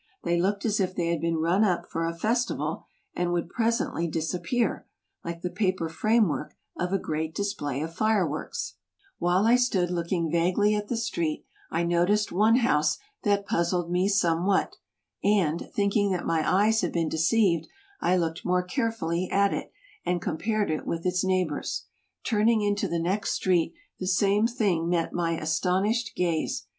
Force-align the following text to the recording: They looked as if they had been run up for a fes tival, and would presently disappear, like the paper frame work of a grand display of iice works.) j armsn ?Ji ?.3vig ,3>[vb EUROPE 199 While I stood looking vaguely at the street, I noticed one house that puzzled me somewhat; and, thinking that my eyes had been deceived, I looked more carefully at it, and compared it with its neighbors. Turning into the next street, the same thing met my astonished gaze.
They 0.23 0.41
looked 0.41 0.65
as 0.65 0.79
if 0.79 0.95
they 0.95 1.09
had 1.11 1.21
been 1.21 1.35
run 1.37 1.63
up 1.63 1.85
for 1.91 2.07
a 2.07 2.15
fes 2.17 2.47
tival, 2.47 2.85
and 3.13 3.31
would 3.31 3.51
presently 3.51 4.07
disappear, 4.07 4.87
like 5.23 5.43
the 5.43 5.51
paper 5.51 5.89
frame 5.89 6.27
work 6.27 6.55
of 6.75 6.91
a 6.91 6.97
grand 6.97 7.35
display 7.35 7.81
of 7.81 7.91
iice 7.91 8.27
works.) 8.27 8.71
j 8.71 8.71
armsn 8.71 8.77
?Ji 8.77 8.77
?.3vig 8.81 8.81
,3>[vb 8.81 8.81
EUROPE 8.81 9.19
199 9.19 9.19
While 9.19 9.45
I 9.45 9.55
stood 9.55 9.91
looking 9.91 10.31
vaguely 10.31 10.73
at 10.75 10.87
the 10.87 10.97
street, 10.97 11.45
I 11.69 11.83
noticed 11.83 12.31
one 12.31 12.55
house 12.55 12.97
that 13.21 13.45
puzzled 13.45 13.91
me 13.91 14.07
somewhat; 14.07 14.75
and, 15.23 15.69
thinking 15.71 16.09
that 16.13 16.25
my 16.25 16.51
eyes 16.51 16.81
had 16.81 16.91
been 16.91 17.07
deceived, 17.07 17.67
I 18.01 18.15
looked 18.17 18.43
more 18.43 18.63
carefully 18.63 19.29
at 19.29 19.53
it, 19.53 19.71
and 20.03 20.19
compared 20.19 20.71
it 20.71 20.87
with 20.87 21.05
its 21.05 21.23
neighbors. 21.23 21.85
Turning 22.23 22.63
into 22.63 22.87
the 22.87 22.97
next 22.97 23.33
street, 23.33 23.75
the 23.99 24.07
same 24.07 24.47
thing 24.47 24.89
met 24.89 25.13
my 25.13 25.39
astonished 25.39 26.15
gaze. 26.15 26.63